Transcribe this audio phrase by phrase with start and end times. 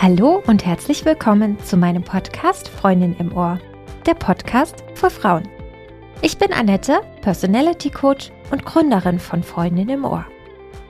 [0.00, 3.58] Hallo und herzlich willkommen zu meinem Podcast Freundin im Ohr,
[4.06, 5.48] der Podcast für Frauen.
[6.22, 10.24] Ich bin Annette, Personality Coach und Gründerin von Freundin im Ohr.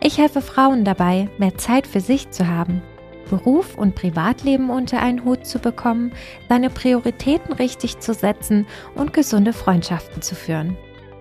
[0.00, 2.82] Ich helfe Frauen dabei, mehr Zeit für sich zu haben,
[3.30, 6.12] Beruf und Privatleben unter einen Hut zu bekommen,
[6.50, 10.76] seine Prioritäten richtig zu setzen und gesunde Freundschaften zu führen,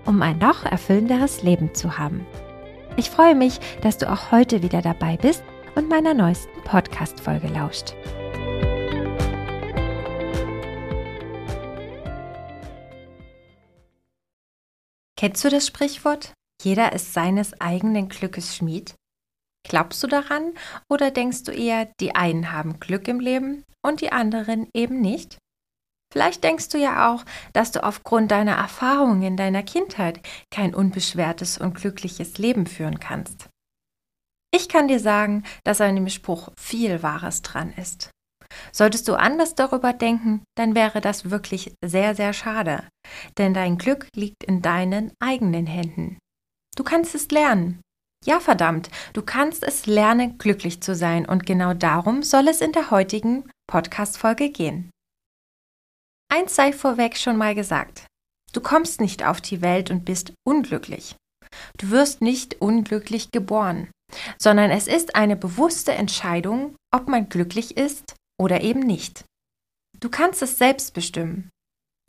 [0.05, 2.27] um ein noch erfüllenderes Leben zu haben.
[2.97, 5.41] Ich freue mich, dass du auch heute wieder dabei bist
[5.77, 7.93] und meiner neuesten Podcast-Folge lauscht.
[15.15, 16.33] Kennst du das Sprichwort?
[16.63, 18.95] Jeder ist seines eigenen Glückes Schmied?
[19.67, 20.53] Glaubst du daran
[20.89, 25.37] oder denkst du eher, die einen haben Glück im Leben und die anderen eben nicht?
[26.11, 27.23] Vielleicht denkst du ja auch,
[27.53, 33.49] dass du aufgrund deiner Erfahrungen in deiner Kindheit kein unbeschwertes und glückliches Leben führen kannst.
[34.57, 38.09] Ich kann dir sagen, dass an dem Spruch viel Wahres dran ist.
[38.71, 42.83] Solltest du anders darüber denken, dann wäre das wirklich sehr, sehr schade,
[43.37, 46.17] denn dein Glück liegt in deinen eigenen Händen.
[46.75, 47.81] Du kannst es lernen.
[48.25, 52.71] Ja, verdammt, du kannst es lernen, glücklich zu sein und genau darum soll es in
[52.71, 54.89] der heutigen Podcast-Folge gehen.
[56.33, 58.07] Eins sei vorweg schon mal gesagt.
[58.53, 61.15] Du kommst nicht auf die Welt und bist unglücklich.
[61.77, 63.91] Du wirst nicht unglücklich geboren
[64.37, 69.23] sondern es ist eine bewusste Entscheidung, ob man glücklich ist oder eben nicht.
[69.99, 71.49] Du kannst es selbst bestimmen.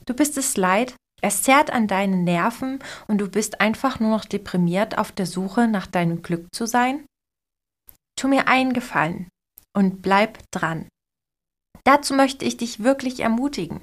[0.05, 4.25] Du bist es leid, es zerrt an deinen Nerven und du bist einfach nur noch
[4.25, 7.05] deprimiert auf der Suche nach deinem Glück zu sein?
[8.17, 9.29] Tu mir einen Gefallen
[9.77, 10.89] und bleib dran.
[11.85, 13.83] Dazu möchte ich dich wirklich ermutigen.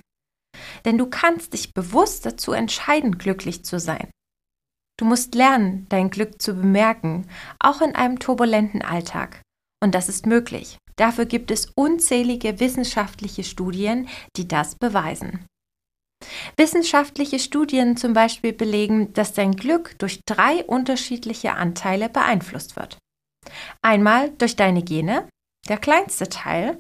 [0.86, 4.10] Denn du kannst dich bewusst dazu entscheiden, glücklich zu sein.
[4.98, 7.28] Du musst lernen, dein Glück zu bemerken,
[7.60, 9.42] auch in einem turbulenten Alltag.
[9.84, 10.78] Und das ist möglich.
[10.96, 15.46] Dafür gibt es unzählige wissenschaftliche Studien, die das beweisen.
[16.56, 22.98] Wissenschaftliche Studien zum Beispiel belegen, dass dein Glück durch drei unterschiedliche Anteile beeinflusst wird.
[23.82, 25.28] Einmal durch deine Gene,
[25.68, 26.80] der kleinste Teil,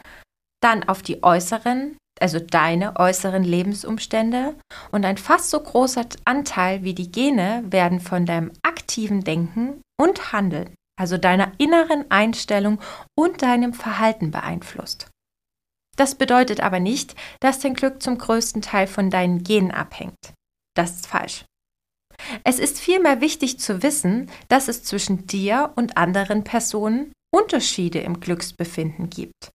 [0.62, 4.56] dann auf die äußeren, also deine äußeren Lebensumstände
[4.92, 10.32] und ein fast so großer Anteil wie die Gene werden von deinem aktiven Denken und
[10.32, 12.80] Handeln, also deiner inneren Einstellung
[13.18, 15.10] und deinem Verhalten beeinflusst.
[15.98, 20.34] Das bedeutet aber nicht, dass dein Glück zum größten Teil von deinen Genen abhängt.
[20.76, 21.46] Das ist falsch.
[22.44, 28.20] Es ist vielmehr wichtig zu wissen, dass es zwischen dir und anderen Personen Unterschiede im
[28.20, 29.52] Glücksbefinden gibt.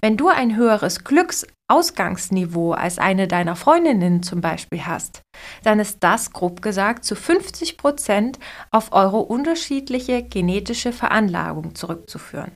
[0.00, 5.22] Wenn du ein höheres Glücksausgangsniveau als eine deiner Freundinnen zum Beispiel hast,
[5.64, 8.38] dann ist das grob gesagt zu 50 Prozent
[8.70, 12.52] auf eure unterschiedliche genetische Veranlagung zurückzuführen.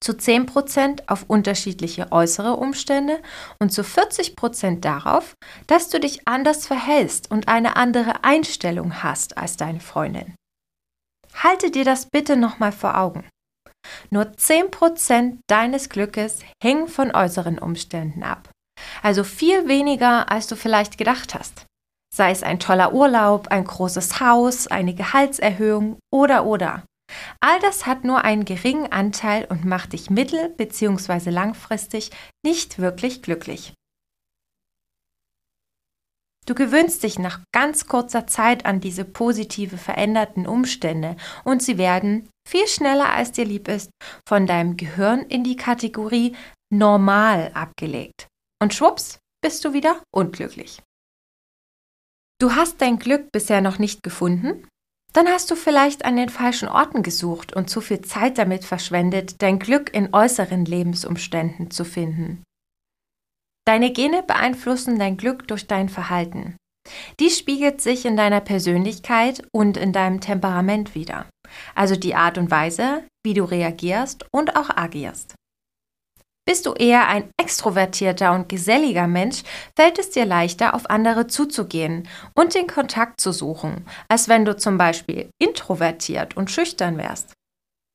[0.00, 3.20] Zu 10 Prozent auf unterschiedliche äußere Umstände
[3.60, 5.34] und zu 40 Prozent darauf,
[5.68, 10.34] dass du dich anders verhältst und eine andere Einstellung hast als deine Freundin.
[11.34, 13.24] Halte dir das bitte nochmal vor Augen.
[14.10, 18.50] Nur 10% deines Glückes hängen von äußeren Umständen ab.
[19.02, 21.64] Also viel weniger, als du vielleicht gedacht hast.
[22.14, 26.82] Sei es ein toller Urlaub, ein großes Haus, eine Gehaltserhöhung oder oder.
[27.40, 31.30] All das hat nur einen geringen Anteil und macht dich mittel- bzw.
[31.30, 32.10] langfristig
[32.44, 33.74] nicht wirklich glücklich.
[36.46, 42.28] Du gewöhnst dich nach ganz kurzer Zeit an diese positive veränderten Umstände und sie werden,
[42.46, 43.90] viel schneller als dir lieb ist,
[44.26, 46.36] von deinem Gehirn in die Kategorie
[46.72, 48.28] normal abgelegt.
[48.62, 50.82] Und schwupps, bist du wieder unglücklich.
[52.40, 54.66] Du hast dein Glück bisher noch nicht gefunden?
[55.12, 59.40] Dann hast du vielleicht an den falschen Orten gesucht und zu viel Zeit damit verschwendet,
[59.40, 62.42] dein Glück in äußeren Lebensumständen zu finden.
[63.66, 66.56] Deine Gene beeinflussen dein Glück durch dein Verhalten.
[67.18, 71.26] Dies spiegelt sich in deiner Persönlichkeit und in deinem Temperament wider,
[71.74, 75.34] also die Art und Weise, wie du reagierst und auch agierst.
[76.48, 79.42] Bist du eher ein extrovertierter und geselliger Mensch,
[79.76, 84.56] fällt es dir leichter, auf andere zuzugehen und den Kontakt zu suchen, als wenn du
[84.56, 87.32] zum Beispiel introvertiert und schüchtern wärst.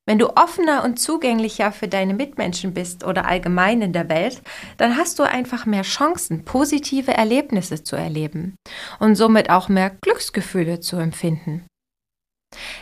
[0.05, 4.41] Wenn du offener und zugänglicher für deine Mitmenschen bist oder allgemein in der Welt,
[4.75, 8.55] dann hast du einfach mehr Chancen, positive Erlebnisse zu erleben
[8.99, 11.65] und somit auch mehr Glücksgefühle zu empfinden.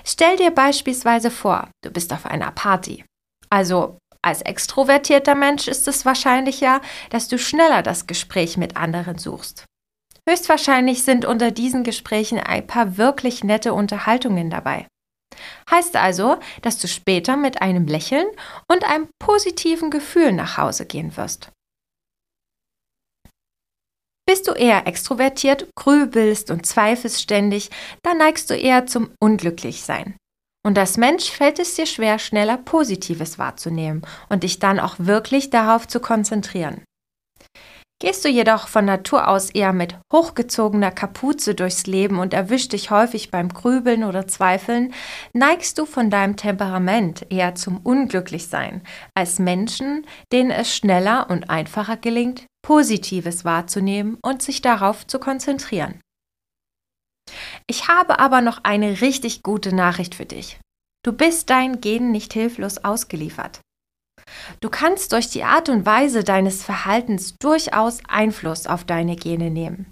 [0.04, 3.06] Stell dir beispielsweise vor, du bist auf einer Party.
[3.50, 9.66] Also als extrovertierter Mensch ist es wahrscheinlicher, dass du schneller das Gespräch mit anderen suchst.
[10.28, 14.88] Höchstwahrscheinlich sind unter diesen Gesprächen ein paar wirklich nette Unterhaltungen dabei.
[15.72, 18.28] Heißt also, dass du später mit einem Lächeln
[18.68, 21.52] und einem positiven Gefühl nach Hause gehen wirst.
[24.30, 27.72] Bist du eher extrovertiert, grübelst und zweifelst ständig,
[28.04, 30.18] dann neigst du eher zum Unglücklichsein.
[30.64, 35.50] Und als Mensch fällt es dir schwer, schneller Positives wahrzunehmen und dich dann auch wirklich
[35.50, 36.84] darauf zu konzentrieren.
[38.00, 42.92] Gehst du jedoch von Natur aus eher mit hochgezogener Kapuze durchs Leben und erwischt dich
[42.92, 44.94] häufig beim Grübeln oder Zweifeln,
[45.34, 48.84] neigst du von deinem Temperament eher zum Unglücklichsein
[49.16, 56.00] als Menschen, denen es schneller und einfacher gelingt, Positives wahrzunehmen und sich darauf zu konzentrieren.
[57.68, 60.60] Ich habe aber noch eine richtig gute Nachricht für dich.
[61.04, 63.62] Du bist deinen Genen nicht hilflos ausgeliefert.
[64.60, 69.92] Du kannst durch die Art und Weise deines Verhaltens durchaus Einfluss auf deine Gene nehmen.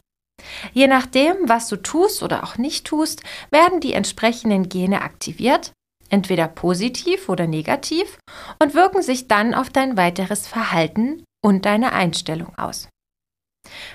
[0.74, 5.72] Je nachdem, was du tust oder auch nicht tust, werden die entsprechenden Gene aktiviert,
[6.10, 8.20] entweder positiv oder negativ,
[8.60, 12.90] und wirken sich dann auf dein weiteres Verhalten und deine Einstellung aus.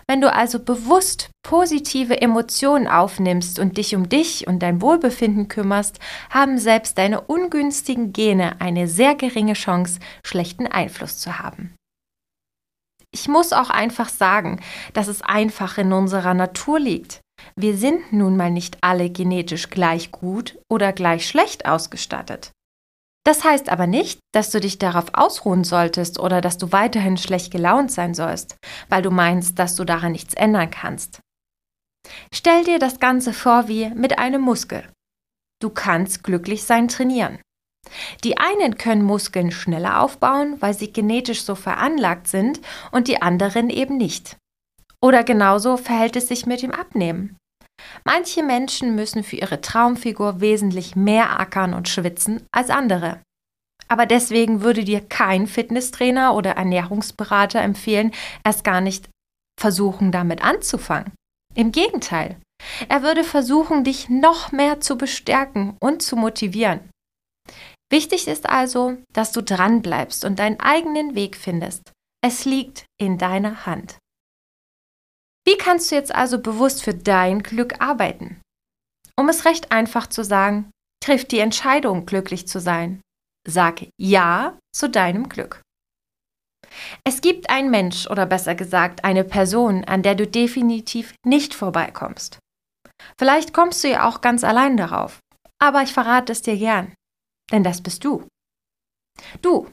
[0.07, 5.99] Wenn du also bewusst positive Emotionen aufnimmst und dich um dich und dein Wohlbefinden kümmerst,
[6.31, 11.75] haben selbst deine ungünstigen Gene eine sehr geringe Chance, schlechten Einfluss zu haben.
[13.15, 14.61] Ich muss auch einfach sagen,
[14.95, 17.21] dass es einfach in unserer Natur liegt.
[17.57, 22.53] Wir sind nun mal nicht alle genetisch gleich gut oder gleich schlecht ausgestattet.
[23.25, 27.53] Das heißt aber nicht, dass du dich darauf ausruhen solltest oder dass du weiterhin schlecht
[27.53, 28.57] gelaunt sein sollst,
[28.89, 31.21] weil du meinst, dass du daran nichts ändern kannst.
[32.35, 34.89] Stell dir das Ganze vor wie mit einem Muskel.
[35.61, 37.39] Du kannst glücklich sein trainieren.
[38.25, 42.61] Die einen können Muskeln schneller aufbauen, weil sie genetisch so veranlagt sind
[42.91, 44.37] und die anderen eben nicht.
[45.01, 47.37] Oder genauso verhält es sich mit dem Abnehmen.
[48.05, 53.21] Manche Menschen müssen für ihre Traumfigur wesentlich mehr ackern und schwitzen als andere.
[53.89, 58.13] Aber deswegen würde dir kein Fitnesstrainer oder Ernährungsberater empfehlen,
[58.45, 59.09] erst gar nicht
[59.61, 61.13] versuchen, damit anzufangen.
[61.55, 62.41] Im Gegenteil,
[62.89, 66.81] er würde versuchen, dich noch mehr zu bestärken und zu motivieren.
[67.91, 71.93] Wichtig ist also, dass du dran bleibst und deinen eigenen Weg findest.
[72.25, 73.99] Es liegt in deiner Hand.
[75.45, 78.41] Wie kannst du jetzt also bewusst für dein Glück arbeiten?
[79.19, 80.71] Um es recht einfach zu sagen,
[81.03, 83.01] triff die Entscheidung, glücklich zu sein.
[83.47, 85.61] Sag Ja zu deinem Glück.
[87.05, 92.39] Es gibt einen Mensch oder besser gesagt eine Person, an der du definitiv nicht vorbeikommst.
[93.19, 95.19] Vielleicht kommst du ja auch ganz allein darauf,
[95.61, 96.95] aber ich verrate es dir gern,
[97.51, 98.27] denn das bist du.
[99.43, 99.71] Du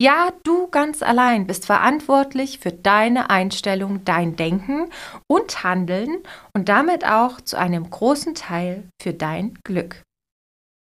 [0.00, 4.88] ja, du ganz allein bist verantwortlich für deine Einstellung, dein Denken
[5.28, 6.22] und Handeln
[6.54, 10.02] und damit auch zu einem großen Teil für dein Glück.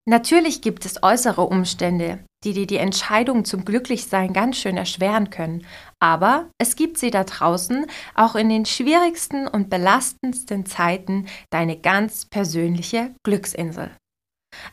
[0.08, 5.66] Natürlich gibt es äußere Umstände, die dir die Entscheidung zum Glücklichsein ganz schön erschweren können,
[6.00, 12.26] aber es gibt sie da draußen, auch in den schwierigsten und belastendsten Zeiten, deine ganz
[12.26, 13.90] persönliche Glücksinsel.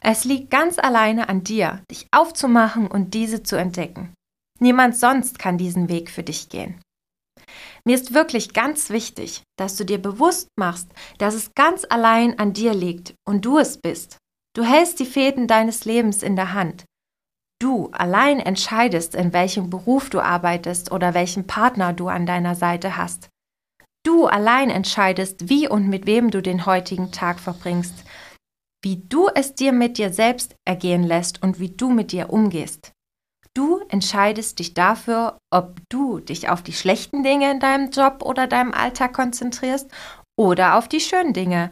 [0.01, 4.13] Es liegt ganz alleine an dir, dich aufzumachen und diese zu entdecken.
[4.59, 6.81] Niemand sonst kann diesen Weg für dich gehen.
[7.85, 12.53] Mir ist wirklich ganz wichtig, dass du dir bewusst machst, dass es ganz allein an
[12.53, 14.17] dir liegt und du es bist.
[14.55, 16.85] Du hältst die Fäden deines Lebens in der Hand.
[17.61, 22.97] Du allein entscheidest, in welchem Beruf du arbeitest oder welchen Partner du an deiner Seite
[22.97, 23.29] hast.
[24.05, 28.05] Du allein entscheidest, wie und mit wem du den heutigen Tag verbringst,
[28.81, 32.93] wie du es dir mit dir selbst ergehen lässt und wie du mit dir umgehst.
[33.59, 38.47] Du entscheidest dich dafür, ob du dich auf die schlechten Dinge in deinem Job oder
[38.47, 39.91] deinem Alltag konzentrierst
[40.39, 41.69] oder auf die schönen Dinge.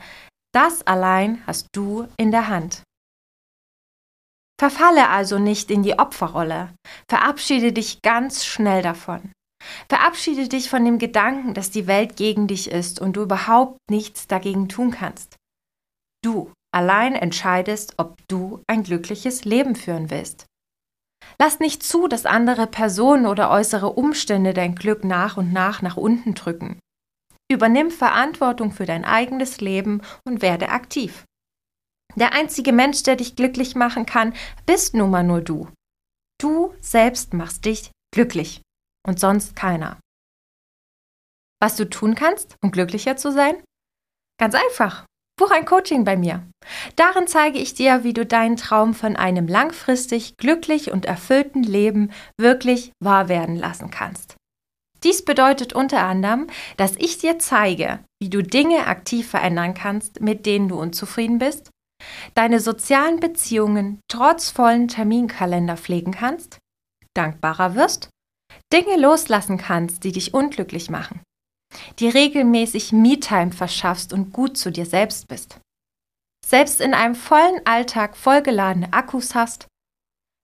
[0.54, 2.84] Das allein hast du in der Hand.
[4.60, 6.74] Verfalle also nicht in die Opferrolle.
[7.10, 9.32] Verabschiede dich ganz schnell davon.
[9.88, 14.28] Verabschiede dich von dem Gedanken, dass die Welt gegen dich ist und du überhaupt nichts
[14.28, 15.38] dagegen tun kannst.
[16.22, 20.48] Du allein entscheidest, ob du ein glückliches Leben führen willst.
[21.40, 25.98] Lass nicht zu, dass andere Personen oder äußere Umstände dein Glück nach und nach nach
[25.98, 26.80] unten drücken.
[27.52, 31.26] Übernimm Verantwortung für dein eigenes Leben und werde aktiv.
[32.16, 34.34] Der einzige Mensch, der dich glücklich machen kann,
[34.66, 35.70] bist nun mal nur du.
[36.40, 38.62] Du selbst machst dich glücklich
[39.06, 40.00] und sonst keiner.
[41.62, 43.64] Was du tun kannst, um glücklicher zu sein?
[44.40, 45.06] Ganz einfach.
[45.38, 46.44] Buch ein Coaching bei mir.
[46.96, 52.12] Darin zeige ich dir, wie du deinen Traum von einem langfristig glücklich und erfüllten Leben
[52.38, 54.36] wirklich wahr werden lassen kannst.
[55.04, 60.48] Dies bedeutet unter anderem, dass ich dir zeige, wie du Dinge aktiv verändern kannst, mit
[60.48, 61.70] denen du unzufrieden bist,
[62.34, 66.58] deine sozialen Beziehungen trotz vollen Terminkalender pflegen kannst,
[67.14, 68.10] dankbarer wirst,
[68.74, 71.22] Dinge loslassen kannst, die dich unglücklich machen,
[72.00, 75.60] dir regelmäßig Me-Time verschaffst und gut zu dir selbst bist,
[76.46, 79.68] selbst in einem vollen Alltag vollgeladene Akkus hast,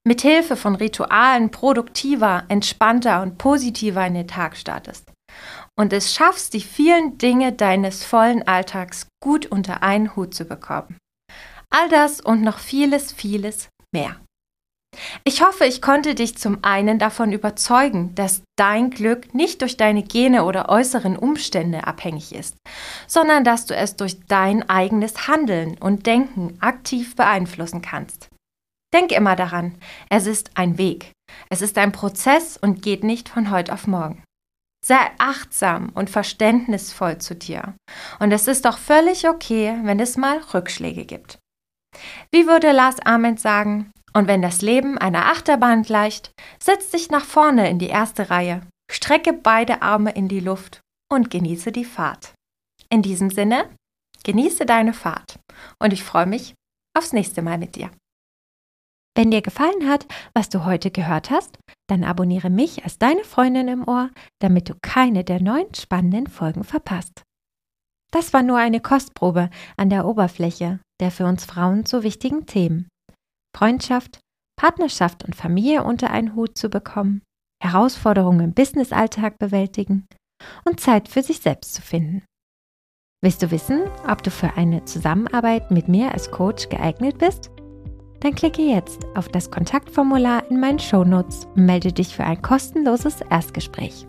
[0.06, 5.14] mit Hilfe von Ritualen produktiver, entspannter und positiver in den Tag startest
[5.76, 10.98] und es schaffst, die vielen Dinge deines vollen Alltags gut unter einen Hut zu bekommen.
[11.70, 14.23] All das und noch vieles, vieles mehr.
[15.24, 20.04] Ich hoffe, ich konnte dich zum einen davon überzeugen, dass dein Glück nicht durch deine
[20.04, 22.56] Gene oder äußeren Umstände abhängig ist,
[23.08, 28.30] sondern dass du es durch dein eigenes Handeln und Denken aktiv beeinflussen kannst.
[28.94, 29.76] Denk immer daran,
[30.10, 31.12] es ist ein Weg,
[31.50, 34.24] es ist ein Prozess und geht nicht von heute auf morgen.
[34.86, 37.74] Sei achtsam und verständnisvoll zu dir.
[38.20, 41.40] Und es ist doch völlig okay, wenn es mal Rückschläge gibt.
[42.32, 47.26] Wie würde Lars Ament sagen, und wenn das Leben einer Achterbahn gleicht, setz dich nach
[47.26, 52.34] vorne in die erste Reihe, strecke beide Arme in die Luft und genieße die Fahrt.
[52.90, 53.70] In diesem Sinne,
[54.24, 55.40] genieße deine Fahrt
[55.80, 56.54] und ich freue mich
[56.98, 57.90] aufs nächste Mal mit dir.
[59.16, 63.68] Wenn dir gefallen hat, was du heute gehört hast, dann abonniere mich als deine Freundin
[63.68, 67.22] im Ohr, damit du keine der neuen spannenden Folgen verpasst.
[68.12, 72.88] Das war nur eine Kostprobe an der Oberfläche der für uns Frauen so wichtigen Themen.
[73.56, 74.20] Freundschaft,
[74.60, 77.22] Partnerschaft und Familie unter einen Hut zu bekommen,
[77.62, 80.06] Herausforderungen im Businessalltag bewältigen
[80.66, 82.24] und Zeit für sich selbst zu finden.
[83.22, 87.52] Willst du wissen, ob du für eine Zusammenarbeit mit mir als Coach geeignet bist?
[88.20, 93.22] Dann klicke jetzt auf das Kontaktformular in meinen Shownotes und melde dich für ein kostenloses
[93.30, 94.08] Erstgespräch.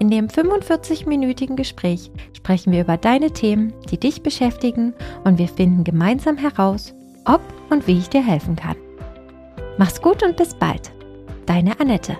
[0.00, 4.94] In dem 45-minütigen Gespräch sprechen wir über deine Themen, die dich beschäftigen
[5.24, 6.94] und wir finden gemeinsam heraus,
[7.28, 8.76] ob und wie ich dir helfen kann.
[9.76, 10.90] Mach's gut und bis bald.
[11.46, 12.18] Deine Annette.